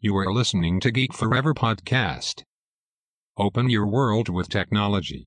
[0.00, 2.44] You are listening to Geek Forever podcast.
[3.36, 5.26] Open your world with technology.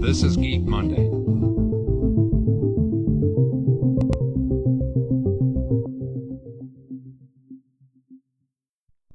[0.00, 1.04] This is Geek Monday.
[1.04, 1.06] ส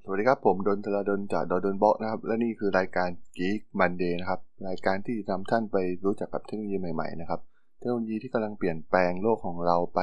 [0.09, 7.39] วัสดีครับผมดนทลาดนจากดนดนบล็อกนะครับ และนี่คือรายการ Geek Monday นะครับ รายการที่นำท่านไปรู้จักกับเทคโนโลยีใหม่ๆนะครับ
[7.79, 10.01] เทคโนโลยีที่กำลังเปลี่ยนแปลงโลกของเราไป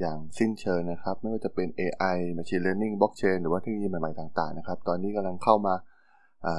[0.00, 5.74] อย่างสิ้นเชิงนะครับ ไม่ว่าจะเป็น AI Machine Learning Blockchain หรือว่าเทคโนโลยีใหม่ ๆ ต่างๆนะครับ ตอนนี้กำลังเข้ามา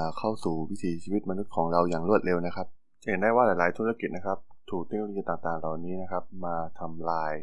[0.06, 2.66] าเข้าสู่วิถีชีวิตมนุษย์ของเราอย่างรวดเร็วนะครับ
[3.02, 4.38] จะเห็นได้ว่าหลาย ๆ ธุรกิจนะครับ
[4.70, 7.34] ถูกเทคโนโลยีต่างๆ เหล่านี้นะครับ มาทำลาย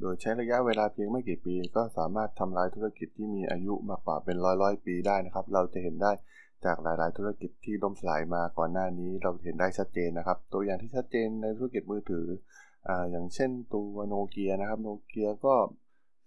[0.00, 6.12] โดยใช้ระยะเวลาเพียงไม่กี่ปี ก็สามารถทำลายธุรกิจที่มีอายุมากกว่าเป็นร้อยร้อยปีได้นะครับ เราจะเห็นได้
[6.64, 12.26] จากหลาย ๆ ธุรกิจที่ล่มสลายมาก่อนหน้านี้เราเห็นได้ชัดเจนนะครับ ตัวอย่างที่ชัดเจนในธุรกิจมือถือ
[12.88, 15.54] ออย่างเช่นตัวโนเกียนะครับโนเกียก็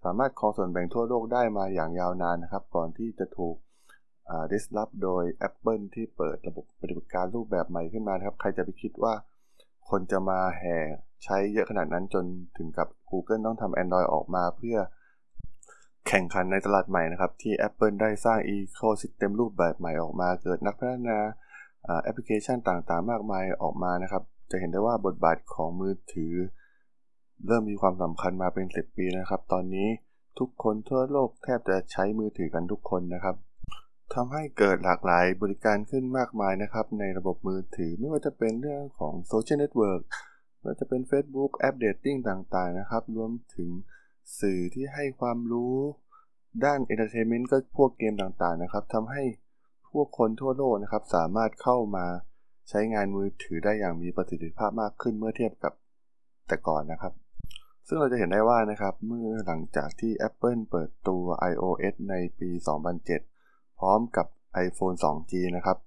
[0.03, 3.55] สามารถครองส่วนแบ่งทั่วโลกได้มาอย่างยาวนานนะครับ ก่อนที่จะถูก
[4.29, 9.13] อ่า disrupt โดย Apple ที่เปิดระบบปฏิบัติการรูปแบบใหม่ขึ้นมานครับ ใครจะไปคิดว่า
[9.89, 10.77] คนจะมาแห่
[11.23, 12.25] ใช้เยอะขนาดนั้นจน
[12.57, 14.77] ถึงกับ Google ต้องทำ Android ออกมาเพื่อ
[16.07, 21.17] แข่งขันในตลาดใหม่นะครับ ที่ Apple ได้สร้าง Ecosystem รูปแบบใหม่ออกมา เกิดนักพัฒนา
[22.03, 26.33] แอปพลิเคชันต่างๆ มากมายออกมานะครับ จะเห็นได้ว่าบทบาทของมือถือ
[27.45, 29.87] เริ่มมีความสำคัญมาเป็น 10 ปีนะครับ ตอนนี้
[30.39, 33.35] ทุกคนทั่วโลกแทบจะใช้มือถือกันทุกคนนะครับ
[34.13, 40.01] ทำให้เกิดหลากหลายบริการขึ้นมากมายนะครับ ในระบบมือถือไม่ว่าจะเป็นเรื่องของ social network
[40.57, 43.69] ไม่ว่าจะเป็น Facebook แอป dating ต่างๆนะครับ รวมถึง
[44.39, 45.75] สื่อที่ให้ความรู้
[46.65, 49.23] ด้าน entertainment ก็พวกเกมต่างๆนะครับทำให้
[49.91, 52.05] พวกคนทั่วโลกนะครับ สามารถเข้ามา
[52.69, 55.73] ใช้งานมือถือได้อย่างมีประสิทธิภาพมากขึ้นเมื่อเทียบกับ
[56.47, 57.13] แต่ก่อนนะครับ
[57.87, 62.49] ซึ่งเราจะเห็นได้ว่านะครับ เมื่อหลังจากที่ Apple เปิดตัว iOS ในปี
[63.15, 64.27] 2007 พร้อมกับ
[64.65, 65.77] iPhone 2G นะครับ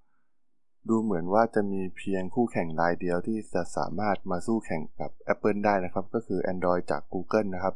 [0.88, 7.74] ดูเหมือนว่าจะมีเพียงคู่แข่งรายเดียวที่จะสามารถมาสู้แข่งกับ Apple ได้นะครับ ก็คือ Android จาก Google นะครับ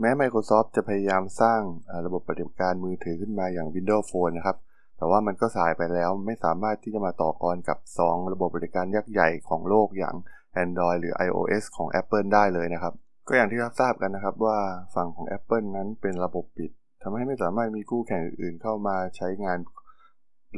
[0.00, 1.60] แม้ Microsoft จะพยายามสร้าง
[2.06, 4.56] ระบบปฏิบัติการมือถือขึ้นมาอย่าง Windows Phone นะครับ
[5.02, 10.16] แต่ว่ามันก็สายไปแล้วไม่สามารถที่จะมาต่อกรกับ 2 ระบบบริการยักษ์ใหญ่ของโลกอย่าง
[10.62, 12.94] Android หรือ iOS ของ Apple ได้เลยนะครับ
[13.28, 14.58] ก็อย่างที่รับทราบกันนะครับว่า
[14.94, 16.70] ฝั่งของ Apple นั้นเป็นระบบปิด
[17.02, 19.58] ทำให้ไม่สามารถมีคู่แข่งอื่นๆ เข้ามาใช้งาน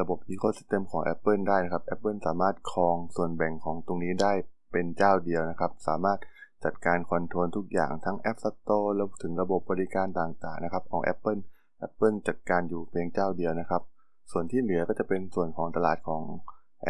[0.00, 4.32] ระบบ Ecosystem ของ Apple ได้นะครับ Apple สามารถครองส่วนแบ่งของตรงนี้ได้
[4.72, 6.19] เป็นเจ้าเดียวนะครับ สามารถ
[6.65, 11.41] จัดการคอนโทรลทุกอย่างทั้ง App Store รวมถึงระบบบริการต่างๆนะครับของ Apple
[11.87, 13.82] Apple จัดการอยู่เพียงเจ้าเดียวนะครับ
[14.31, 16.23] ส่วนที่เหลือก็จะเป็นส่วนของตลาดของ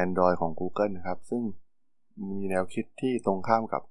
[0.05, 1.43] Android ของ Google นะครับ ซึ่ง
[2.31, 3.83] มีแนวคิดที่ตรงข้ามกับ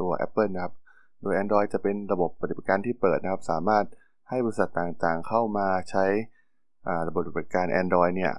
[0.00, 0.74] ตัว Apple นะครับ
[1.22, 3.84] โดย Android จะเป็นระบบปฏิบัติการที่เปิดนะครับ สามารถ
[4.28, 6.04] ให้บริษัทต่างๆ เข้ามาใช้
[7.08, 8.32] ระบบปฏิบัติการ Android เนี่ย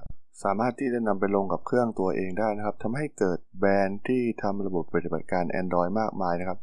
[0.44, 6.60] สามารถที่จะนำไปลงกับเครื่องตัวเองได้นะครับทำให้เกิดแบรนด์ที่ทำระบบปฏิบัติการ Android มากมายนะครับ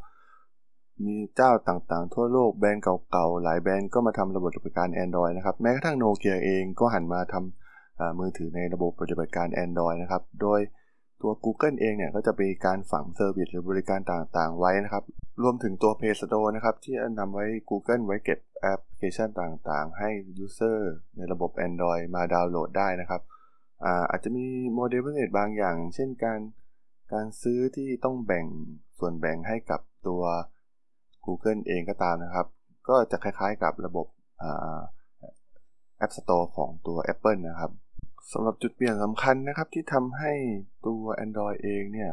[1.06, 7.66] มีเจ้าต่างๆ ทั่วโลกแบรนด์เก่าๆ หลายแบรนด์ก็มาทำระบบปฏิบัติการ Android นะครับ แม้กระทั่งโนเกียเองก็หันมาทำอ่า
[8.18, 10.60] มือถือในระบบปฏิบัติการ Android นะครับ โดย
[11.22, 15.04] ตัว Google เองเนี่ยก็จะมีการฝัง service หรือบริการต่างๆ ไว้นะครับ
[15.42, 20.10] รวมถึงตัว Play Store นะครับ ที่นำไว้ Google ไว้เก็บแอปพลิเคชันต่างๆ ให้
[20.44, 20.78] user
[21.16, 23.22] ในระบบ Android มาดาวน์โหลดได้นะครับ
[23.84, 26.40] อาอาจจะมีโมเดลพิเศษบางอย่าง เช่นการ
[27.12, 28.46] การซื้อที่ต้องแบ่ง
[28.98, 30.22] ส่วนแบ่งให้กับตัว
[31.26, 32.46] Google เองก็ตามนะครับ
[32.88, 34.06] ก็จะคล้ายๆกับระบบ
[34.42, 34.80] อ่า
[36.04, 37.72] App Store ของตัว Apple นะครับ
[38.32, 40.32] สำหรับจุดเปลี่ยนสำคัญนะครับที่ทำให้
[40.86, 42.12] ตัว Android เองเนี่ย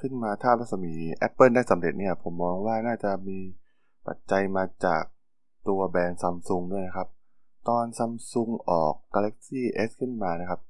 [0.00, 0.94] ขึ้นมาท่ารัศมี
[1.26, 3.38] Apple ได้สำเร็จเนี่ยผมมองว่าน่าจะมี
[4.06, 5.02] ปัจจัยมาจาก
[5.68, 7.08] ตัวแบรนด์ Samsung ด้วยนะครับ
[7.68, 10.60] ตอน Samsung ออก Galaxy S ขึ้นมานะครับ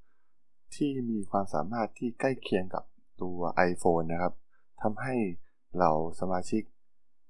[0.74, 2.84] ที่มีความสามารถที่ใกล้เคียงกับ
[3.22, 3.38] ตัว
[3.70, 4.34] iPhone นะครับ
[4.82, 5.14] ทำให้
[5.78, 6.62] เราสมาชิก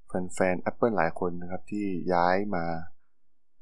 [0.08, 2.64] แฟนๆ Apple หลายคนนะครับที่ย้ายมา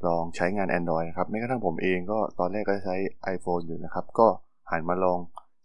[0.07, 2.97] ลองใช้งาน Android นะครับแม้กระทั่งผมเองก็ตอนแรกก็ใช้
[3.35, 4.27] iPhone อยู่นะครับ ก็
[4.71, 5.19] หันมาลอง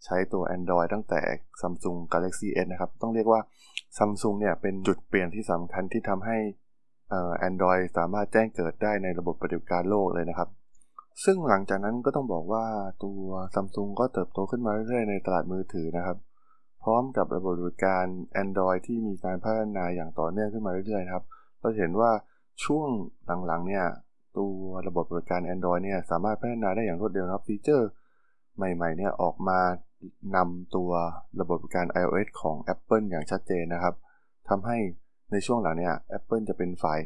[0.04, 1.20] ใช้ตัว Android ตั้งแต่
[1.60, 3.40] Samsung Galaxy S นะครับ ต้องเรียกว่า
[3.98, 6.38] Samsung เนี่ยเป็นจุดเปลี่ยนที่สำคัญที่ทำให้
[7.10, 10.48] เอ่อ Android สามารถแจ้งเกิดได้ในระบบปฏิบัติการโลกเลยนะครับ
[11.24, 12.64] ซึ่งหลังจากนั้นก็ต้องบอกว่า
[13.04, 13.20] ตัว
[13.54, 16.16] Samsung ก็เติบโตขึ้นมาเรื่อยๆในตลาดมือถือนะครับ
[16.82, 18.04] พร้อมกับระบบปฏิบริการ
[18.42, 21.24] Android ที่มีการพัฒนาอย่างต่อเนื่องขึ้นมาเรื่อยๆครับ
[21.60, 22.10] เราเห็นว่า
[22.64, 22.88] ช่วง
[23.46, 23.84] หลังๆเนี่ย
[24.38, 27.88] ตัวระบบบริการ Android เนี่ยสามารถพัฒนาได้อย่างรวดเร็วนะครับฟีเจอร์
[28.56, 29.60] ใหม่ๆเนี่ยออกมา
[30.36, 30.90] นำตัว
[31.40, 33.94] ระบบบริการ iOS ของ Apple อย่างชัดเจนนะครับ
[34.48, 34.76] ทำให้
[35.32, 37.00] ในช่วงหลังเนี่ย Apple จะเป็นฝ่าย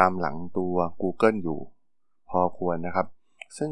[0.00, 1.60] ตามหลังตัว Google อยู่
[2.30, 3.06] พอควรนะครับ
[3.58, 3.70] ซึ่ง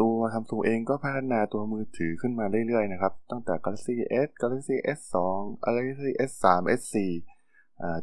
[0.00, 3.94] ตัวทำตัวเองก็พัฒนาตัวมือถือขึ้นมาเรื่อยๆนะครับ ตั้งแต่ Galaxy
[4.26, 5.16] S Galaxy S2
[5.64, 6.44] Galaxy S3
[6.80, 6.96] S4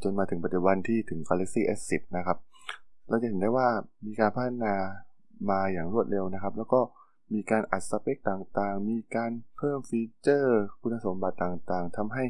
[0.03, 2.37] จนมาถึงปัจจุบันที่ถึง Galaxy S10 นะครับ
[3.09, 3.67] เราจะเห็นได้ว่า
[4.05, 4.73] มีการพัฒนา
[5.49, 6.81] มาอย่างรวดเร็วนะครับ แล้วก็
[7.33, 12.25] มีการอัดสเปคต่างๆ มีการเพิ่มฟีเจอร์ คุณสมบัติต่างๆทำให้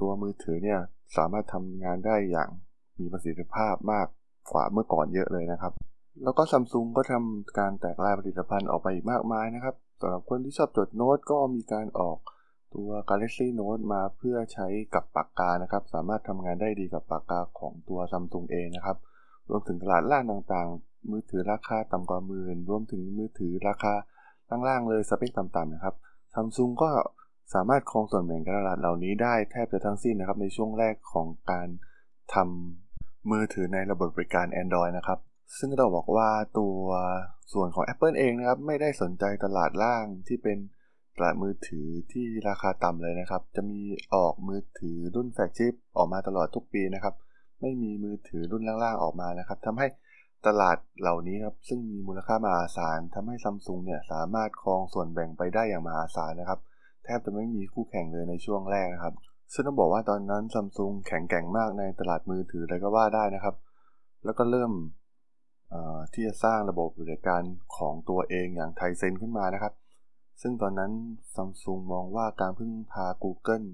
[0.00, 0.80] ตัวมือถือเนี่ย
[1.16, 2.50] สามารถทำงานได้อย่าง
[2.98, 4.06] มีประสิทธิภาพมาก
[4.52, 5.72] กว่าเมื่อก่อนเยอะเลยนะครับ
[6.22, 12.18] แล้วก็ซัมซุงก็ทำการแตกลายผลิตภัณฑ์ออกไปอีกมากมายนะครับสำหรับคนที่ชอบจดโน้ตก็มีการออก
[12.74, 18.96] ตัว Galaxy Note มาเพื่อใช้กับปากกานะครับ สามารถทำงานได้ดีกับปากกาของตัวซัมซุงเองนะครับ
[19.50, 23.94] รวมถึงตลาดล่างต่างๆ มือถือราคาต่ำกว่าหมื่น รวมถึงมือถือราคา
[24.68, 25.94] ล่างๆเลยสเปคต่ำๆนะครับ
[26.34, 26.90] ซัมซุงก็
[27.54, 31.68] สามารถครองส่วนแบ่งการตลาดเหล่านี้ได้แทบจะทั้งสิ้นนะครับ ในช่วงแรกของการ
[32.34, 35.18] ทำมือถือในระบบบริการ Android นะครับ
[35.58, 36.78] ซึ่งเราบอกว่าตัว
[37.52, 40.58] ส่วนของ Apple เองนะครับ ไม่ได้สนใจตลาดล่างที่เป็น
[41.16, 43.80] ตลาดมือถือที่ราคาต่ำเลยนะครับ จะมี
[44.14, 47.14] ออกมือถือรุ่นแฟกชิปออกมาตลอดทุกปีนะครับ
[47.60, 49.86] ไม่มีมือถือรุ่นล่างๆออกมานะครับทำให้
[50.46, 56.60] ตลาดเหล่านี้ครับซึ่งมีมูลค่ามหาศาลทำให้ซัมซุงเนี่ยสามารถครองส่วนแบ่งไปได้อย่างมหาศาลนะครับ
[57.04, 59.14] แทบจะไม่มีคู่แข่งเลยในช่วงแรกนะครับ
[59.52, 63.54] ซึ่งต้องบอกว่าตอนนั้นซัมซุงแข็งแกร่งมากในตลาดมือถือเลยก็ว่าได้นะครับ
[64.24, 64.72] แล้วก็เริ่ม
[66.12, 67.42] ที่จะสร้างระบบบริการ
[67.76, 69.72] ของตัวเองอย่างไทเซนขึ้นมานะครับ
[70.42, 70.92] ซึ่งตอนนั้น
[71.34, 73.66] ซัมซุงมองว่าการพึ่งพา Google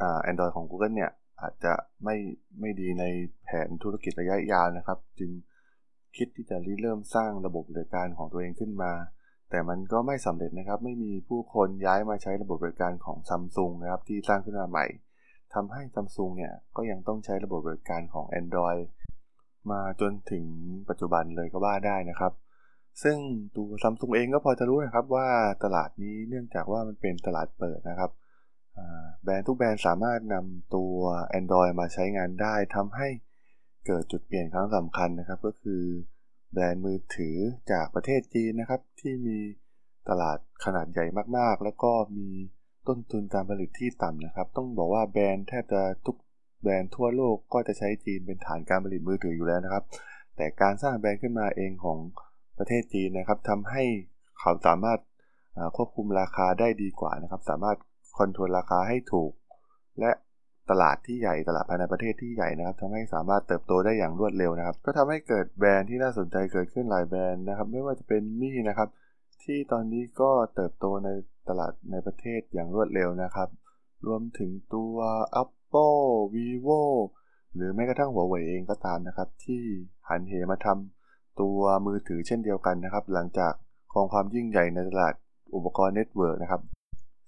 [0.00, 1.10] อ่า Android ของ Google เนี่ย
[1.42, 1.72] อาจจะ
[2.04, 2.16] ไม่
[2.60, 3.04] ไม่ดีใน
[3.44, 5.30] แผนธุรกิจระยะยาวนะครับ จึง
[6.16, 8.92] คิดที่จะริเริ่มสร้างระบบบริการของตัวเองขึ้นมา
[9.50, 14.86] แต่มันก็ไม่สำเร็จนะครับ ไม่มีผู้คนย้ายมาใช้ระบบบริการของซัมซุงนะครับที่สร้างขึ้นมาใหม่
[15.54, 18.82] ทำให้ซัมซุงเนี่ยก็ยังต้องใช้ระบบบริการของ Android
[19.70, 20.44] มาจนถึง
[20.88, 22.32] ปัจจุบันเลยก็ว่าได้นะครับ
[23.02, 23.18] ซึ่ง
[23.54, 25.28] ตัวซัมซุงเองก็พอจะรู้นะครับว่า
[25.64, 28.10] ตลาดนี้เนื่องจากว่ามันเป็นตลาดเปิดนะครับ
[29.24, 30.94] แบรนด์ทุกแบรนด์สามารถนำตัว
[31.38, 33.08] Android มาใช้งานได้ทำให้
[33.86, 35.82] เกิดจุดเปลี่ยนครั้งสำคัญนะครับ ก็คือ
[36.52, 37.36] แบรนด์มือถือ
[37.72, 39.38] จากประเทศจีนนะครับ ที่มี
[40.08, 41.06] ตลาดขนาดใหญ่
[41.38, 42.28] มากๆ แล้วก็มี
[42.88, 46.16] ต้นทุนการผลิตที่ต่ำนะครับ ต้องบอกว่าแบรนด์แทบจะทุก
[46.62, 49.84] แบรนด์ทั่วโลกก็จะใช้จีนเป็นฐานการผลิตมือถืออยู่แล้วนะครับ
[50.36, 51.98] แต่การสร้างแบรนด์ขึ้นมาเองของ
[52.58, 53.84] ประเทศจีนนะครับทำให้
[54.40, 55.00] เขาสามารถ
[55.76, 57.78] ควบคุมราคาได้ดีกว่านะครับ สามารถ
[58.18, 59.32] คอนโทรลราคาให้ถูก
[60.00, 60.10] และ
[60.70, 68.88] ตลาดที่ใหญ่ตลาดภายในประเทศที่ใหญ่นะครับทำให้สามารถเติบโตได้อย่างรวดเร็วนะครับ ก็ทำให้เกิดแบรนด์ที่น่าสนใจเกิดขึ้นหลายแบรนด์นะครับ ไม่ว่าจะเป็นมี่นะครับ
[69.42, 71.08] ที่ตอนนี้ก็เติบโตใน
[71.48, 73.48] ตลาดในประเทศอย่างรวดเร็วนะครับ
[74.06, 74.94] รวมถึงตัว
[75.42, 76.82] Oppo Vivo
[77.54, 79.62] หรือแม้กระทั่งหัวเว่ยเองก็ตามนะครับ ที่
[80.08, 83.52] หันเหมาทำตัวมือถือเช่นเดียวกันนะครับ หลังจาก
[83.92, 85.14] ครองความยิ่งใหญ่ในตลาด
[85.54, 86.62] อุปกรณ์ network นะครับ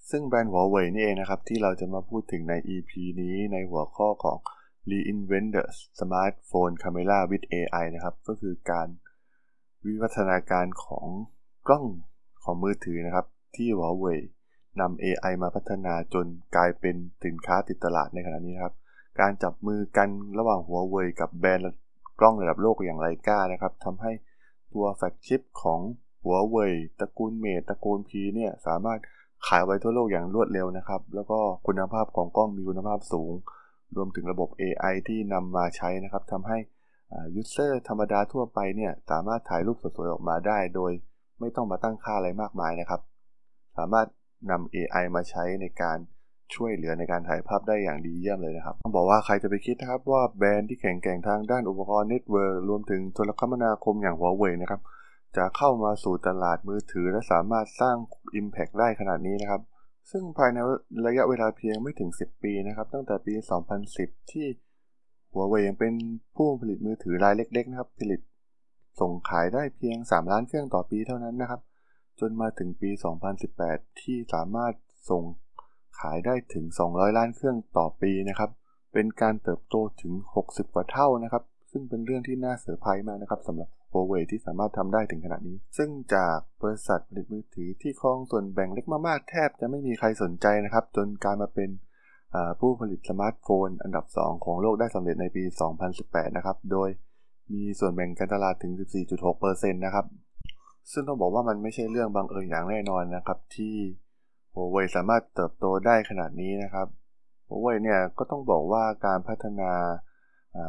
[0.09, 4.39] ซึ่งแบรนด์หัวเว่ยนี่เองนะครับ ที่เราจะมาพูดถึงใน EP นี้ในหัวข้อของ
[4.91, 5.65] Reinvent the
[5.99, 8.89] Smartphone Camera with AI นะครับ ก็คือการ
[9.87, 11.07] วิวัฒนาการของ
[11.69, 11.85] กล้อง
[12.45, 13.27] ของมือถือนะครับ
[13.57, 14.21] ที่หัวเว่ย
[14.81, 16.27] นำ AI มาพัฒนาจน
[16.57, 18.75] กลายเป็นสินค้าติดตลาดในขณะนี้ครับ
[19.21, 20.09] การจับมือกัน
[20.39, 21.65] ระหว่างหัวเว่ยกับแบรนด์
[22.21, 24.13] กล้องระดับโลกอย่างไรก้านะครับทำให้
[24.75, 25.81] ตัวแฟลกชิปของ
[26.25, 29.01] หัวเว่ยตระกูลเมทตระกูลพีเนี่ยสามารถ
[29.49, 33.33] ขายไว้ทั่วโลกอย่างรวดเร็วนะครับ แล้วก็คุณภาพของกล้องมีคุณภาพสูง
[33.97, 36.59] รวมถึงระบบ AI ที่นำมาใช้นะครับทำให้
[37.35, 40.93] user ธรรมดาทั่วไปเนี่ยสามารถถ่ายรูปสวยๆออกมาได้ โดย
[41.41, 43.01] ไม่ต้องมาตั้งค่าอะไรมากมายนะครับ
[43.77, 44.07] สามารถ
[44.51, 45.99] นำ AI มาใช้ในการ
[46.55, 54.81] ช่วยเหลือในการถ่ายภาพได้อย่างดีเยี่ยมเลยนะครับ ต้องบอกว่าใครจะไปคิดนะครับว่าแบรนด์ที่แข็งแกร่งทางด้านอุปกรณ์ network รวมถึงโทรคมนาคมอย่างหัวเว่ยนะครับ
[55.37, 57.97] จะเข้ามาสู่ตลาดมือถือ และสามารถสร้าง
[58.41, 59.63] impact ได้ขนาดนี้นะครับ
[60.11, 60.59] ซึ่งภายใน
[61.07, 63.35] ระยะเวลาเพียงไม่ถึง 10 ปีนะครับ ตั้งแต่ปี
[63.83, 64.47] 2010 ที่
[65.33, 65.93] หัวเว่ยยังเป็น
[66.37, 68.21] ผู้ผลิตมือถือรายเล็ก ๆ นะครับ ผลิต
[69.01, 71.61] ส่งขายได้เพียง 3 ล้านเครื่องต่อปีเท่านั้นนะครับ
[72.21, 72.91] จนมาถึงปี
[73.47, 74.75] 2018 ที่สามารถ
[75.11, 75.23] ส่ง
[76.01, 78.51] ขายได้ถึง 200 ล้านเครื่องต่อปีนะครับ
[78.93, 80.13] เป็นการเติบโตถึง
[80.45, 91.71] 60 กว่าเท่านะครับ ซึ่งเป็นเรื่องที่น่าเสือร์ไพรส์มากนะครับสำหรับ โ u เว่ยที่สามารถทำได้ถึงขนาดนี้ ซึ่งจากบริษัทผลิตมือถือที่ครองส่วนแบ่งเล็กมากๆ แทบจะไม่มีใครสนใจนะครับ จนกลายมาเป็น
[92.61, 95.45] ผู้ผลิตสมาร์ทโฟน อันดับ 2 ของโลกได้สำเร็จในปี
[95.91, 96.89] 2018 นะครับ โดย
[97.53, 98.73] มีส่วนแบ่งการตลาดถึง
[99.23, 100.07] 14.6%นะครับ
[100.93, 103.77] ซึ่งต้องบอกว่ามันไม่ใช่เรื่องบังเอิญอย่างแน่นอนนะครับ ที่
[104.53, 106.87] โ u เว่ยสามารถเติบโตได้ขนาดนี้นะครับ
[107.47, 109.73] โ u เว่ยเนี่ยก็ต้องบอกว่าการพัฒนา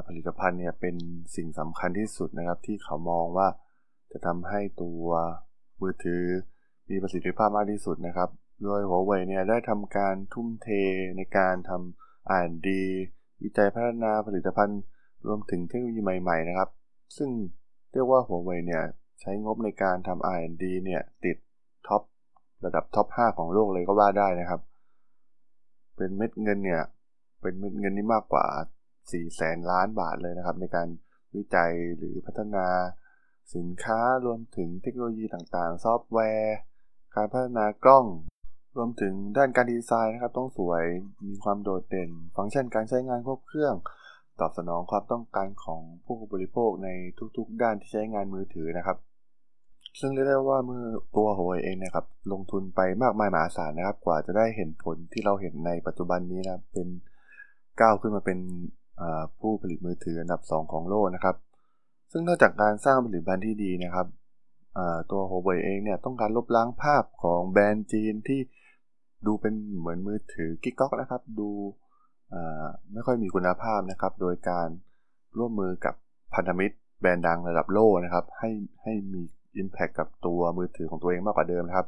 [0.08, 0.96] ผลิตภัณฑ์เนี่ยเป็น
[1.36, 3.48] สิ่งสำคัญที่สุดนะครับ ที่เขามองว่า
[4.12, 5.06] จะทำให้ตัว
[5.82, 6.24] มือถือ
[6.90, 8.30] มีประสิทธิภาพมากที่สุดนะครับ
[8.64, 10.68] โดยหัวเว่ยเนี่ยได้ทำการทุ่มเท
[11.18, 12.84] ในการทำอ่านดี
[13.44, 14.82] วิจัยพัฒนาผลิตภัณฑ์
[15.26, 16.70] รวมถึงเทคโนโลยีใหม่ ๆ นะครับ
[17.18, 17.30] ซึ่ง
[17.92, 18.84] เรียกว่าหัวเว่ยเนี่ย
[19.20, 21.38] ใช้งบในการทำ R&D เนี่ยติด
[21.88, 22.02] ท็อป
[22.64, 24.62] ระดับท็อป 5 ของโลกเลยก็ว่าได้นะครับ
[25.98, 26.82] เป็นเม็ดเงินเนี่ย
[27.42, 28.46] เป็นเม็ดเงินที่มากกว่า
[29.10, 30.88] 4แสนล้านบาทเลยนะครับ ในการ
[31.36, 32.68] วิจัยหรือพัฒนา
[33.56, 36.56] สินค้ารวมถึงเทคโนโลยีต่างๆ ซอฟต์แวร์
[37.16, 38.06] การพัฒนากล้อง
[38.78, 40.84] รวมถึงด้านการดีไซน์นะครับ ต้องสวย
[41.28, 43.76] มีความโดดเด่น ฟังก์ชันการใช้งานครบเครื่อง
[44.40, 46.90] ตอบสนองความต้องการของผู้บริโภคใน
[47.38, 48.98] ทุกๆ ด้านที่ใช้งานมือถือนะครับ
[50.00, 50.84] ซึ่งเรียกได้ว่าเมื่อ
[51.16, 56.88] ตัวหัวยเองนะครับ ลงทุนไปมากมายมหาศาลนะครับ กว่าจะได้เห็นผลที่เราเห็นในปัจจุบันนี้นะเป็น
[57.82, 58.40] ก้าวขึ้นมาเป็น
[59.40, 61.36] ผู้ผลิตมือถืออันดับ 2 ของโลกนะครับ
[62.12, 64.08] ซึ่งนอกจากการสร้างผลิตภัณฑ์ที่ดีนะครับ
[65.12, 68.40] ตัวหัวเว่ยเองเนี่ยต้องการลบล้างภาพของแบรนด์จีนที่
[69.26, 71.50] ดูเป็นเหมือนมือถือกิ๊กก๊อกนะครับ ดู
[72.94, 74.68] ไม่ค่อยมีคุณภาพนะครับ โดยการ
[75.38, 75.96] ร่วมมือกับ
[76.34, 78.52] พันธมิตรแบรนด์ดังระดับโลกนะครับ ให้
[78.84, 79.22] ให้มี
[79.62, 81.88] Impact กับตัวมือถือของตัวเองมากกว่าเดิมครับ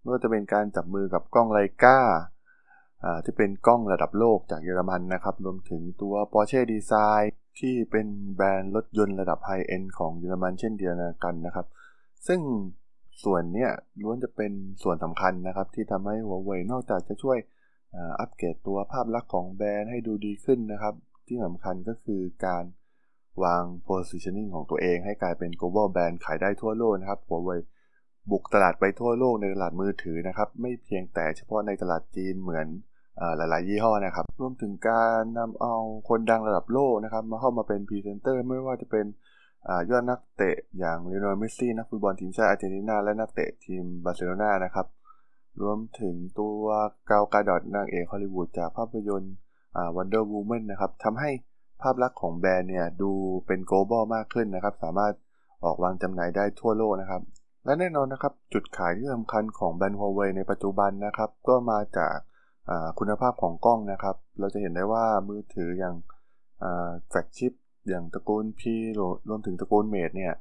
[0.00, 1.98] ไม่ว่าจะเป็นการจับมือกับกล้องไลกา
[3.24, 7.24] ที่เป็นกล้องระดับโลกจากเยอรมันนะครับ รวมถึงตัว Porsche Design
[7.58, 8.06] ที่เป็น
[8.36, 10.94] แบรนด์รถยนต์ระดับไฮเอ็นของเยอรมันเช่นเดียว
[11.24, 11.66] กันนะครับ
[12.26, 12.40] ซึ่ง
[13.24, 13.68] ส่วนนี้
[14.02, 17.38] ล้วนจะเป็นส่วนสำคัญนะครับ ที่ทำให้หัวเว่ยนอกจากจะช่วย
[18.20, 20.94] อัปเกรดตัวภาพลักษณ์ของแบรนด์ให้ดูดีขึ้นนะครับ
[21.28, 22.64] ที่สำคัญก็คือการ
[23.44, 27.60] วาง positioning ของตัวเองให้กลายเป็น global brand ขายได้ทั่วโลกนะครับหัวเว่ย
[28.30, 32.66] บุกตลาดไปทั่วโลกในตลาดมือถือนะครับ ไม่เพียงแต่เฉพาะในตลาดจีนเหมือน
[33.36, 35.74] หลายๆ ยี่ห้อนะครับ รวมถึงการนำเอา
[36.08, 39.06] คนดังระดับโลกนะครับมาเข้ามาเป็นพรีเซนเตอร์ไม่ว่าจะเป็น
[39.90, 44.86] ยอดนักเตะอย่างลีโอเนล เมสซี่นักฟุตบอลทีมชาติอาร์เจนตินาและนักเตะทีมบาร์เซโลนานะครับ
[45.62, 46.62] รวมถึงตัว
[47.06, 49.34] กัล กาดอตนางเอกฮอลลีวูดจากภาพยนตร์
[49.96, 51.30] Wonder Woman นะครับทำให้
[51.82, 53.12] ภาพลักษณ์ของแบรนด์เนี่ยดู
[53.46, 55.12] เป็น global มากขึ้นนะครับ สามารถ
[55.64, 57.22] ออกวางจำหน่ายได้ทั่วโลกนะครับ
[57.64, 62.16] และแน่นอนนะครับ จุดขายที่สำคัญของแบรนด์ Huawei ในปัจจุบันนะครับ ก็มาจาก
[62.98, 65.94] คุณภาพของกล้องนะครับ เราจะเห็นได้ว่ามือถืออย่าง
[67.08, 67.52] แฟกชิป
[67.88, 68.62] อย่างตระกูล P
[69.28, 70.34] รวมถึงตระกูลเมดเนี่ย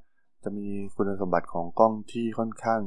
[0.43, 2.81] จะมีคุณสมบัติของกล้องที่ค่อนข้าง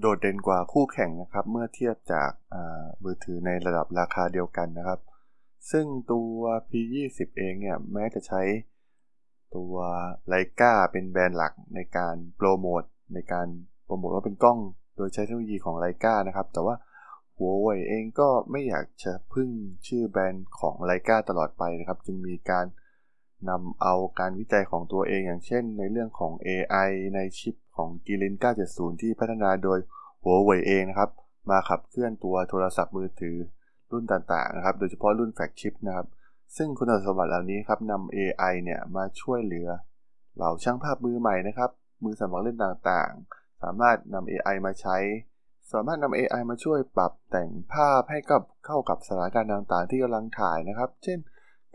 [0.00, 2.30] โดดเด่นกว่าคู่แข่งนะครับ เมื่อเทียบจาก
[3.04, 5.00] มือถือในระดับราคาเดียวกันนะครับ
[5.70, 6.38] ซึ่งตัว
[6.70, 8.42] P20 เองเนี่ยแม้จะใช้
[9.54, 9.74] ตัว
[10.26, 12.82] ไลกาเป็นแบรนด์หลักในการโปรโมท
[13.14, 13.46] ในการ
[13.84, 14.58] โปรโมทว่าเป็นกล้อง
[14.96, 16.74] โดยใช้เทคโนโลยีของไลกานะครับ แต่ว่า
[17.40, 19.48] หัวเว่ยเองก็ไม่อยากจะพึ่ง
[19.86, 22.66] ชื่อแบรนด์ของไลกาตลอดไปนะครับ จึงมีการ
[23.50, 28.34] นำเอาการวิจัยของตัวเองอย่างเช่น ในเรื่องของ AI ในชิปของ g i l i n
[28.68, 29.78] 970 ที่พัฒนาโดย
[30.22, 31.10] หัวเว่ยเองนะครับ
[31.50, 33.36] มาขับเคลื่อนตัวโทรศัพท์มือถือ
[33.90, 36.06] รุ่นต่างๆนะครับ โดยเฉพาะรุ่นแฟกชิปนะครับ
[36.56, 39.68] ซึ่งคุณสมบัติเหล่านี้ครับนำ AI เนี่ยมาช่วยเหลือ
[40.36, 41.70] เหล่าช่างภาพมือใหม่นะครับ
[42.04, 44.96] มือสมัครเล่นต่างๆ สามารถนำ AI มาใช้
[45.72, 51.18] สามารถนำ AI มาช่วยปรับแต่งภาพให้กับเข้ากับสถานการณ์ต่างๆ ที่กำลังถ่ายนะครับ เช่น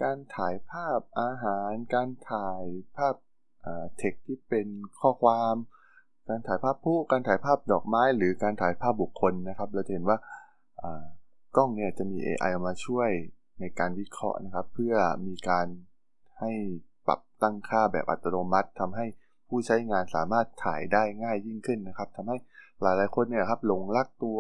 [0.04, 2.64] การถ่ายภาพอาหาร การถ่าย
[2.98, 3.16] ภาพ
[3.98, 4.68] เทคที่เป็น
[5.00, 5.56] ข้อความ
[6.28, 10.18] การถ่ายภาพผู้ การถ่ายภาพดอกไม้ หรือการถ่ายภาพบุคคลนะครับ เราจะเห็นว่า
[11.56, 13.10] กล้องเนี่ยจะมี AI มาช่วย
[13.60, 14.96] ในการวิเคราะห์นะครับ เพื่อ
[15.28, 15.68] มีการ
[16.40, 16.52] ให้
[17.08, 19.06] ปรับตั้งค่าแบบอัตโนมัติทำให้
[19.48, 22.38] ผู้ใช้งานสามารถถ่ายได้ง่ายยิ่งขึ้นนะครับทำให้
[22.82, 24.40] หลายๆคนเนี่ยครับหลงรักตัว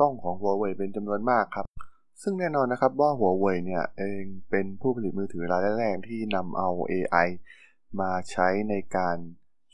[0.00, 1.66] กล้องของ Huawei เป็นจำนวนมากครับ
[2.22, 7.28] ซึ่งแน่นอนนะครับว่า Huawei เนี่ยเองเป็นผู้ผลิตมือถือรายแรกๆที่นำเอา AI
[8.00, 9.18] มาใช้ในการ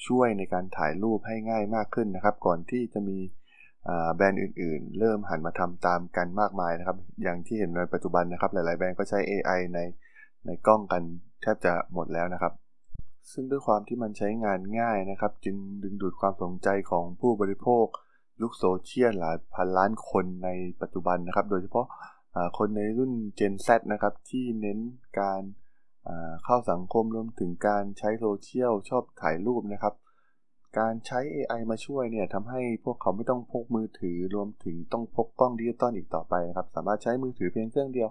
[0.07, 3.19] ช่วยในการถ่ายรูปให้ง่ายมากขึ้นนะครับ ก่อนที่จะมี
[4.15, 9.79] แบรนด์อื่นๆ เริ่มหันมาทำตามกันมากมายนะครับ อย่างที่เห็นในปัจจุบันนะครับ หลาย ๆ แบรนด์ก็ใช้ AI ใน
[10.47, 11.03] ในกล้องกัน
[11.43, 12.53] แทบจะหมดแล้วนะครับ
[13.33, 17.87] ซึ่งด้วยความที่มันใช้งานง่ายนะครับ จึงดึงดูดความสนใจของผู้บริโภค
[18.41, 20.49] ยุคโซเชียลหลายพันล้านคนใน
[20.81, 21.87] ปัจจุบันนะครับ โดยเฉพาะ
[22.59, 24.79] คนในรุ่น Gen Z นะครับ ที่เน้น
[25.21, 25.43] การ
[26.45, 29.95] เข้าสังคมรวมถึงการใช้โซเชียลชอบถ่ายรูปนะครับ
[30.79, 38.09] การใช้ AI มาช่วยเนี่ยทำให้พวกเขาไม่ต้องพกมือถือรวมถึงต้องพกกล้องดิจิตอลอีกต่อไปนะครับ สามารถใช้มือถือเพียงเครื่องเดียว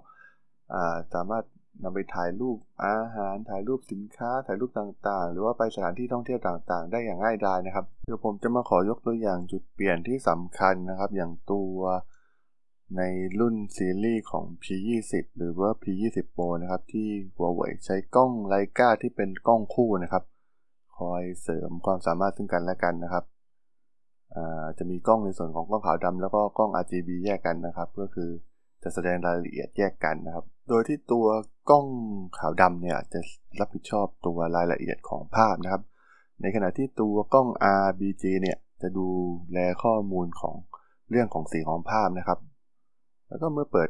[1.13, 1.43] สามารถ
[1.83, 11.77] นำไปถ่ายรูปอาหาร ถ่ายรูปสินค้า ถ่ายรูปต่างๆ หรือว่าไปสถานที่ท่องเที่ยวต่างๆ ได้อย่างง่ายดายนะครับ เดี๋ยวผมจะมาขอยกตัวอย่างจุดเปลี่ยนที่สำคัญนะครับ อย่างตัว
[12.97, 13.01] ใน
[13.39, 20.23] รุ่นซีรีส์ของ P20 หรือว่า P20 Pro นะครับ ที่หัวเว่ยใช้กล้องไลกาที่เป็นกล้องคู่นะครับ
[20.97, 23.23] คอยเสริมความสามารถซึ่งกันและกันนะครับ
[24.77, 28.29] จะมีกล้องในส่วนของกล้องขาวดำแล้วก็กล้อง RGB แยกกันนะครับ ก็คือ
[28.83, 31.27] จะแสดงรายละเอียดแยกกันนะครับ โดยที่ตัว
[31.69, 31.87] กล้อง
[32.37, 33.19] ขาวดำเนี่ยจะ
[33.59, 35.83] รับผิดชอบตัวรายละเอียดของภาพนะครับ
[36.41, 37.47] ในขณะที่ตัวกล้อง
[37.85, 39.07] RGB เนี่ยจะดู
[39.53, 40.55] และข้อมูลของ
[41.09, 42.39] เรื่องของสีของภาพนะครับ
[43.27, 43.89] แล้วก็เมื่อเปิด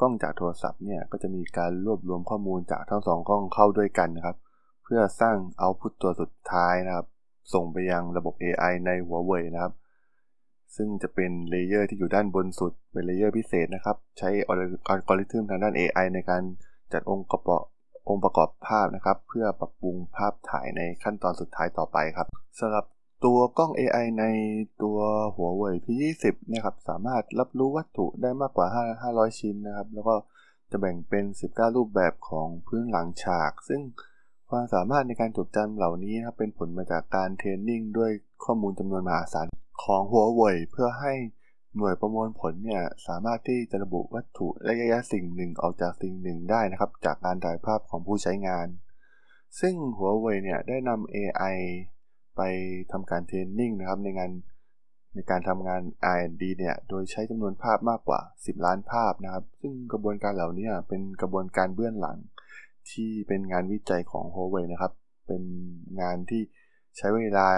[0.00, 4.36] กล้องจากโทรศัพท์เนี่ยก็จะมีการรวบรวมข้อมูลจากทั้งสองกล้องเข้าด้วยกันนะครับ
[4.84, 7.06] เพื่อสร้าง output ตัวสุดท้ายนะครับ
[7.52, 9.72] ส่งไปยังระบบ AI ในหัวเว่ยนะครับ
[10.76, 14.54] ซึ่งจะเป็น layer ที่อยู่ด้านบนสุด เป็น layer พิเศษนะครับ ใช้อั
[14.98, 16.42] ลกอริทึมทางด้าน AI ในการ
[16.92, 17.64] จัดองค์ประกอบ
[18.08, 22.26] องค์ประกอบภาพนะครับ เพื่อปรับปรุงภาพถ่ายในขั้นตอนสุดท้ายต่อไปครับ
[22.58, 22.84] สำหรับ
[23.24, 24.24] ตัวกล้อง AI ใน
[24.82, 24.98] ตัว
[25.36, 28.66] หัวเว่ย P20 นะครับสามารถรับรู้วัตถุได้มากกว่า
[29.02, 30.14] 500 ชิ้นนะครับ แล้วก็
[30.70, 33.80] จะแบ่งเป็น 19 รูปแบบของพื้นหลังฉาก ซึ่ง
[34.50, 38.10] ความสามารถในการจดจำเหล่านี้นะครับเป็นผลมาจากการเทรนนิ่งด้วย
[38.44, 39.46] ข้อมูลจำนวนมหาศาล
[39.82, 41.12] ของหัวเว่ยเพื่อให้
[41.76, 48.66] หน่วยประมวลผลเนี่ยสามารถที่จะระบุวัตถุและระยะสิ่งหนึ่งออกจากสิ่งหนึ่งได้นะครับ จากการถ่ายภาพของผู้ใช้งาน
[49.60, 51.56] ซึ่งหัวเว่ยเนี่ยได้นำ AI
[52.36, 52.40] ไป
[52.92, 54.30] ทำการเทรนนิ่งนะครับในงาน
[55.14, 55.82] ในการทำงาน
[56.14, 62.18] R&D เนี่ย โดยใช้จำนวนภาพมากกว่า 10 ล้านภาพนะครับ ซึ่งกระบวนการเหล่านี้เป็นกระบวนการเบื้องหลัง
[62.90, 64.92] ที่เป็นงานวิจัยของ Huawei นะครับ
[65.26, 65.42] เป็น
[66.00, 66.42] งานที่
[66.96, 67.48] ใช้เวลา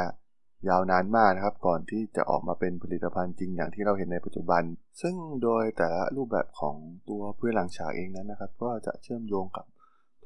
[0.69, 4.63] ยาวนานมากนะครับ ก่อนที่จะออกมาเป็นผลิตภัณฑ์จริงอย่างที่เราเห็นในปัจจุบัน
[5.01, 6.77] ซึ่งโดยแต่ละรูปแบบของ
[7.09, 9.67] ตัวเพื่อหลังฉากเองนั้นนะครับ ก็จะเชื่อมโยงกับ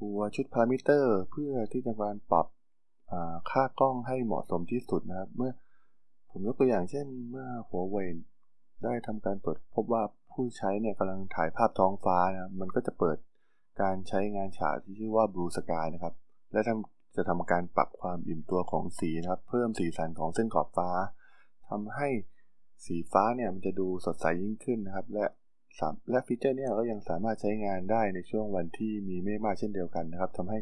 [0.01, 2.47] ตัวชุดพารามิเตอร์ เพื่อที่จะการปรับ
[3.51, 5.53] ค่ากล้องให้เหมาะสมที่สุดนะครับ เมื่อ
[6.31, 8.09] ผมยกตัวอย่างเช่นเมื่อหัวเว่ย
[8.85, 13.17] ได้ทำการตรวจพบว่าผู้ใช้เนี่ยกำลังถ่ายภาพท้องฟ้านะมันก็จะเปิด
[13.83, 16.15] การใช้งานฉากที่ชื่อว่า Blue Sky นะครับ
[16.53, 16.71] และท
[17.17, 20.91] จะทำการปรับความอิ่มตัวของสีนะครับ เพิ่มสีสันของเส้นขอบฟ้า
[21.69, 22.09] ทำให้
[22.87, 25.27] สีฟ้าเนี่ยมันจะดูสดใสยิ่งขึ้นนะครับ และ
[26.11, 30.59] และฟีเจอร์เนี่ยก็ยังสามารถใช้งานได้ในช่วงวันที่มีเมฆมากเช่นเดียวกันนะครับทำให้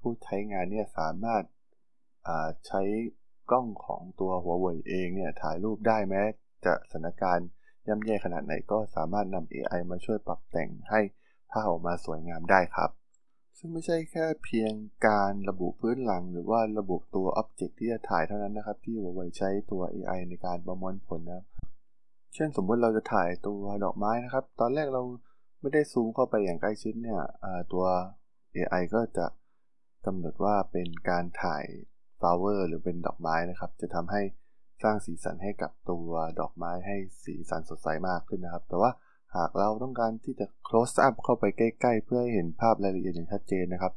[0.00, 1.44] ผู้ใช้งานเนี่ยสามารถ
[2.66, 2.82] ใช้
[3.50, 6.22] กล้องของตัวหัวเว่ยเองเนี่ยถ่ายรูปได้แม้
[6.64, 7.48] จะสถานการณ์
[7.88, 11.00] ย่ำแย่ขนาดไหนก็สามารถนำ AI มาช่วยปรับแต่งให้
[11.50, 12.90] ภาพออกมาสวยงามได้ครับ
[13.62, 14.72] ซึ่งไม่ใช่แค่เพียง
[15.08, 21.46] การระบุพื้นหลัง หรือว่าระบุตัวอ็อบเจกต์ที่จะถ่ายเท่านั้นนะครับ ที่หัวไวใช้ตัว AI ในการประมวลผลนะครับ
[22.34, 25.02] เช่นสมมติเราจะถ่ายตัวดอกไม้นะครับ ตอนแรกเรา
[25.60, 27.20] ไม่ได้ซูมเข้าไปอย่างใกล้ชิดเนี่ย
[27.72, 27.84] ตัว
[28.56, 29.26] AI ก็จะ
[30.06, 31.64] กำหนดว่าเป็นการถ่าย
[32.20, 34.22] flower หรือเป็นดอกไม้นะครับ จะทำให้
[34.82, 38.90] สร้างสีสันให้กับตัวดอกไม้ให้สีสันสดใสมากขึ้นนะครับ แต่ว่า
[39.36, 43.92] หากเราต้องการที่จะ close up เข้าไปใกล้ ๆ เพื่อให้เห็นภาพรายละเอียดอย่างชัดเจนนะครับ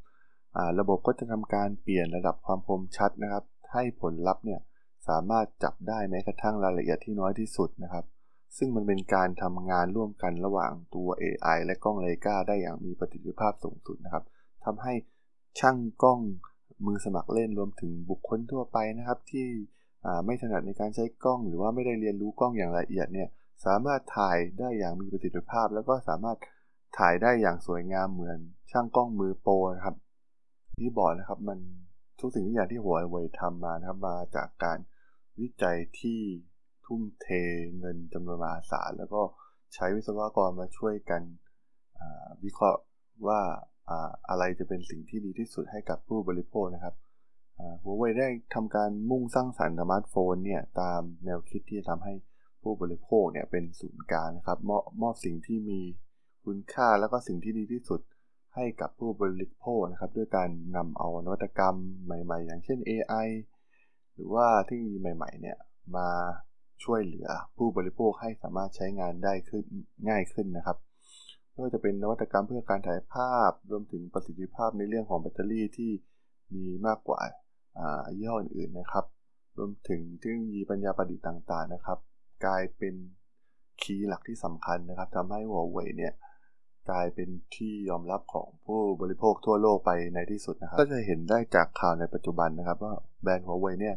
[0.80, 3.44] ระบบก็จะทำการเปลี่ยนระดับความคมชัดนะครับ
[3.74, 4.60] ให้ผลลัพธ์เนี่ย
[5.08, 8.06] สามารถจับได้แม้กระทั่งรายละเอียดที่น้อยที่สุดนะครับ
[8.58, 14.24] ซึ่งมันเป็นการทำงานร่วมกันระหว่างตัว AI และกล้องเลกาได้อย่างมีประสิทธิภาพสูงสุดนะครับ
[14.66, 14.94] ทำให้
[15.60, 16.20] ช่างกล้อง
[16.86, 19.46] มือสมัครเล่นรวมถึงบุคคลทั่วไปนะครับ ที่
[20.26, 23.30] ไม่ถนัดในการใช้กล้อง หรือว่าไม่ได้เรียนรู้กล้องอย่างละเอียดเนี่ย
[23.66, 26.38] สามารถถ่ายได้อย่างมีประสิทธิภาพ แล้วก็สามารถ
[27.00, 28.40] ถ่ายได้อย่างสวยงามเหมือน
[28.72, 29.96] ช่างกล้องมือโปรนะครับ
[30.80, 31.60] ที่บอกนะครับมัน
[32.20, 34.80] ทุกสิ่งทุกอย่างที่หัวเว่ยทำมานะครับมาจากการ
[35.40, 36.22] วิจัยที่
[36.86, 37.28] ทุ่มเท
[37.80, 39.22] เงินจำนวนมหาศาลแล้วก็
[39.74, 41.22] ใช้วิศวกรมาช่วยกัน
[42.44, 42.82] วิเคราะห์
[43.28, 43.42] ว่า
[44.30, 46.96] อะไรจะเป็นสิ่งที่ดีที่สุดให้กับผู้บริโภคนะครับ
[47.82, 52.14] หัวเว่ยได้ทำการมุ่งสร้างสรรค์สมาร์ทโฟนเนี่ยตามแนวคิดที่จะทำให้
[52.64, 55.80] ผู้บริโภคเนี่ยเป็นศูนย์กลางนะครับมอบมอบสิ่งที่มี
[56.46, 58.02] คุณค่าแล้วก็สิ่งที่ดีที่สุด
[58.56, 63.28] ให้กับผู้บริโภคนะครับ ด้วยการนำเอานวัตกรรมใหม่ ๆ อย่างเช่น AI
[64.14, 65.58] หรือว่าเทคโนโลยีใหม่ ๆ เนี่ย
[65.98, 66.10] มา
[66.84, 69.64] ช่วยเหลือผู้บริโภคให้สามารถใช้งานได้ขึ้น
[70.10, 70.78] ง่ายขึ้นนะครับ
[71.50, 75.92] ไม่ว่าจะเป็นนวัตกรรมเพื่อการถ่ายภาพ รวมถึงประสิทธิภาพในเรื่องของแบตเตอรี่ที่
[76.56, 77.20] มีมากกว่า
[78.18, 79.06] ยี่ห้ออื่นๆนะครับ
[79.58, 82.00] รวมถึงเทคโนโลยีปัญญาประดิษฐ์ต่างๆนะครับ
[82.46, 82.96] กลายเป็น
[83.82, 86.14] คีย์หลักที่สำคัญนะครับทำให้หัวเว่ยเนี่ย
[86.90, 92.94] กลายเป็นที่ยอมรับของผู้บริโภคทั่วโลกไปในที่สุดนะครับ ก็จะเห็นได้จากข่าวในปัจจุบันนะครับ ว่า
[93.24, 93.96] แบรนด์หัวเว่ยเนี่ย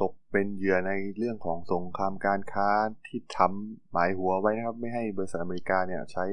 [0.00, 2.68] ตกเป็นเหยื่อในเรื่องของสงครามการค้า
[3.06, 6.24] ที่ทำหมายหัวไว้นะครับ ไม่ให้บริษัทอเมริกาเนี่ยใช้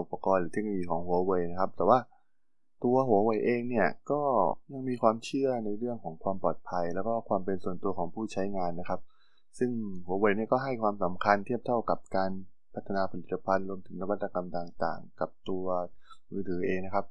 [0.00, 1.98] อุปกรณ์หรือเทคโนโลยีของหัวเว่ยนะครับ แต่ว่า
[2.84, 4.22] ตัวหัวเว่ยเองเนี่ยก็
[4.72, 9.00] ยังมีความเชื่อในเรื่องของความปลอดภัย แล้วก็ความเป็นส่วนตัวของผู้ใช้งานนะครับ
[9.58, 9.70] ซึ่ง
[10.06, 12.30] หัวเว่ยเนี่ยก็ให้ความสำคัญเทียบเท่ากับการ
[12.74, 15.66] พัฒนาผลิตภัณฑ์รวมถึงนวัตกรรมต่างๆ กับตัว
[16.32, 17.06] มือถือเองนะครับ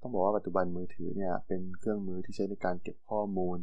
[0.00, 3.58] ต้องบอกว่าปัจจุบันมือถือเนี่ยเป็นเครื่องมือที่ใช้ในการเก็บข้อมูล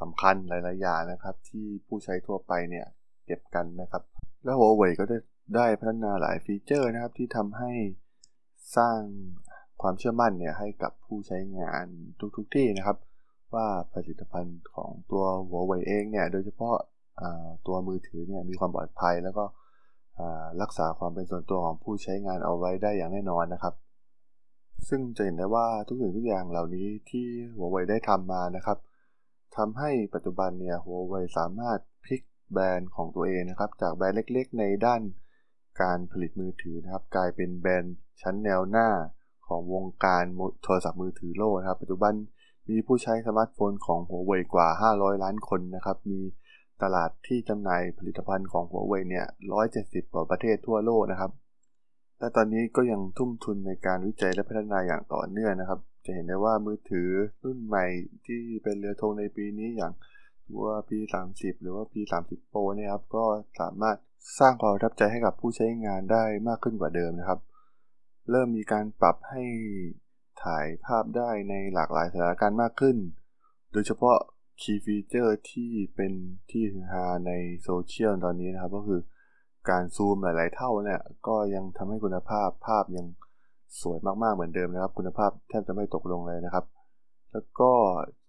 [0.00, 2.86] สำคัญหลายๆอย่างนะครับ ที่ผู้ใช้ทั่วไปเนี่ย
[3.26, 4.02] เก็บกันนะครับ
[4.44, 5.18] แล้วหัวเว่ยก็ได้
[5.56, 7.72] ได้พัฒนาหลายฟีเจอร์นะครับที่ทำให้
[8.76, 9.00] สร้าง
[9.82, 11.86] ความเชื่อมั่นเนี่ยให้กับผู้ใช้งาน
[12.36, 12.96] ทุกๆทที่นะครับ
[13.54, 16.76] ว่าผลิตภัณฑ์ของตัวหัวเว่ยเองเนี่ยโดยเฉพาะ
[17.66, 19.44] ตัวมือถือเนี่ยมีความปลอดภัย แล้วก็
[20.62, 23.74] รักษาความเป็นส่วนตัวของผู้ใช้งานเอาไว้ได้อย่างแน่นอนนะครับ
[24.88, 27.26] ซึ่งจะเห็นได้ว่าทุกสิ่งทุกอย่างเหล่านี้ที่
[27.56, 28.78] หัวเว่ยได้ทำมานะครับ
[29.56, 35.02] ทำให้ปัจจุบันเนี่ยหัวเว่ยสามารถพลิกแบรนด์ของตัวเองนะครับ จากแบรนด์เล็กๆ ในด้าน
[35.82, 38.88] การผลิตมือถือนะครับ กลายเป็นแบรนด์ชั้นแนวหน้า
[39.46, 40.24] ของวงการ
[40.62, 42.14] โทรศัพท์มือถือโลกนะครับ ปัจจุบัน
[42.68, 46.20] มีผู้ใช้สมาร์ทโฟนของหัวเว่ยกว่า 500 ล้านคนนะครับ มี
[46.82, 49.26] ตลาดที่จำหน่ายผลิตภัณฑ์ของหัวเว่ยเนี่ย
[49.70, 51.32] 170 กว่าประเทศทั่วโลกนะครับ
[52.18, 57.10] และตอนนี้ก็ยังทุ่มทุนในการวิจัยและพัฒนาอย่างต่อเนื่องนะครับ จะเห็นได้ว่ามือถือ
[57.44, 57.86] รุ่นใหม่
[58.26, 59.92] ที่เป็นเรือธงในปีนี้อย่าง
[60.48, 63.24] ตัว P30 หรือว่า P30 Pro เนี่ยครับ ก็
[63.60, 63.96] สามารถ
[64.38, 67.40] สร้างความประทับใจให้กับผู้ใช้งานได้มากขึ้นกว่าเดิมนะครับ
[68.30, 69.42] เริ่มมีการปรับให้
[70.44, 72.96] ถ่ายภาพได้ในหลากหลายสถานการณ์มากขึ้น
[73.72, 74.18] โดยเฉพาะ
[74.60, 76.12] key feature ที่เป็น
[76.50, 79.00] ที่ฮือฮาในโซเชียลตอนนี้นะครับ ก็คือ
[79.70, 83.06] การซูมหลาย ๆ เท่าเนี่ย ก็ยังทำให้คุณภาพภาพยัง
[83.80, 86.64] สวยมาก ๆ เหมือนเดิมนะครับ คุณภาพแทบจะไม่ตกลงเลยนะครับ
[87.32, 87.72] แล้วก็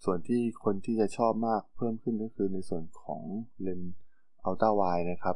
[0.04, 3.22] ส่วนที่คนที่จะชอบมากเพิ่มขึ้นก็คือในส่วนของ
[3.62, 3.96] เลนส์
[4.44, 5.36] ultra wideนะครับ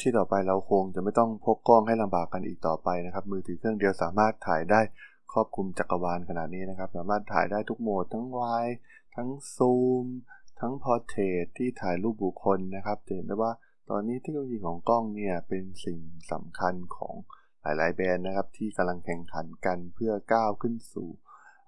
[0.00, 4.80] ที่ต่อไปเราคงจะไม่ต้องพกกล้องให้ลำบากกันอีกต่อไปนะครับ มือถือเครื่องเดียวสามารถถ่ายได้
[5.32, 8.40] ครอบคลุมจักรวาลขนาดนี้นะครับ สามารถถ่ายได้ทุกโหมดทั้งไว
[9.14, 10.04] ทั้งซูม
[10.60, 13.52] ทั้ง portrait ที่ถ่ายรูปบุคคลนะครับจะเห็นได้ว่า
[13.90, 15.98] ตอนนี้เทคโนโลยีของกล้องเนี่ยเป็นสิ่ง
[16.32, 17.14] สำคัญของ
[17.62, 21.08] หลาย ๆ แบรนด์นะครับ ที่กำลังแข่งขันกันเพื่อก้าวขึ้นสู่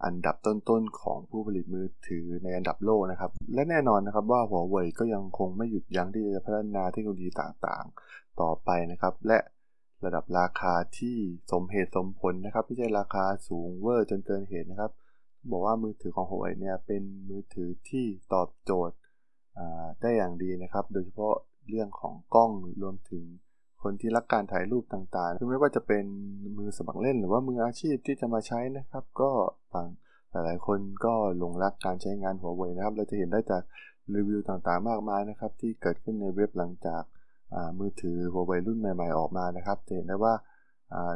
[0.04, 9.38] อันดับต้น ๆ ของผู้ผลิตมือถือในอันดับโลกนะครับ และแน่นอนนะครับว่าหัวเว่ยก็ยังคงไม่หยุดยั้งที่จะพัฒนาเทคโนโลยีต่าง ๆ ต่อไปนะครับ และ
[10.04, 11.16] ระดับราคาที่
[11.52, 14.92] สมเหตุสมผลนะครับ ไม่ใช่ราคาสูงเวอร์จนเกินเหตุนะครับ
[15.50, 18.96] บอกว่ามือถือของหัวเว่ยเนี่ยเป็นมือถือที่ตอบโจทย์
[20.00, 21.34] ได้อย่างดีนะครับ โดยเฉพาะ
[21.68, 22.50] เรื่องของกล้อง
[22.82, 23.24] รวมถึง
[23.82, 26.04] คนที่รักการถ่ายรูปต่างๆคือไม่ว่าจะเป็น
[26.58, 29.30] มือสมัครเล่นหรือว่ามืออาชีพที่จะมาใช้นะครับ ก็
[29.74, 29.88] ต่าง
[30.30, 33.62] หลายๆคนก็หลงรักการใช้งานหัวเว่ยนะครับ เราจะเห็นได้จาก
[34.14, 37.02] รีวิวต่างๆมากมายนะครับ ที่เกิดขึ้นในเว็บหลังจาก
[37.78, 40.34] มือถือหัวเว่ยรุ่นใหม่ ๆ ออกมานะครับจะเห็นได้ว่า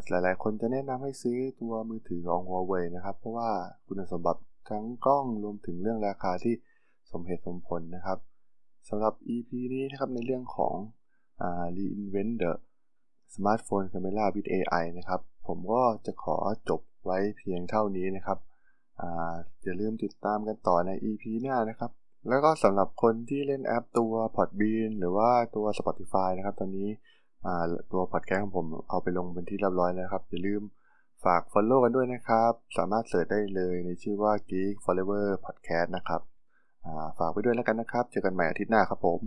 [0.08, 3.50] หลายๆ คนจะแนะนำให้ซื้อตัวมือถือของหัวเว่ยนะครับ เพราะว่า
[3.86, 6.54] คุณสมบัติทั้งกล้องรวมถึงเรื่องราคาที่
[7.12, 8.18] สมเหตุสมผลนะครับ
[8.88, 10.74] สำหรับ EP นี้นะครับในเรื่องของ
[11.76, 12.52] reinvent the
[13.34, 16.36] smartphone camera with AI นะครับ ผมก็จะขอ
[16.68, 18.38] จบไว้เพียงเท่านี้นะครับ
[19.62, 21.90] อย่าลืมติดตามกันต่อใน EP หน้านะครับ
[22.28, 26.88] แล้วก็สำหรับคนที่เล่นแอปตัว Podbean หรือว่าตัว Spotify นะครับ ตอนนี้
[27.92, 30.62] ตัวพอดแคสต์ของผมเอาไปลงเป็นที่เรียบร้อยแล้วครับ อย่าลืม
[31.24, 36.20] ฝาก Follow กันด้วยนะครับ สามารถเสิร์ชได้เลยในชื่อว่า Geek Forever Podcast นะครับ
[37.18, 39.20] ฝากไปด้วยแล้วกันนะครับ เจอกันใหม่อาทิตย์หน้าครับผม